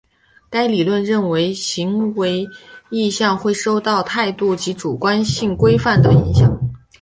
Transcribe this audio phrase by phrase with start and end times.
[0.49, 2.43] 该理论认为行为
[2.89, 6.51] 意向会受到态度及主观性规范的影响。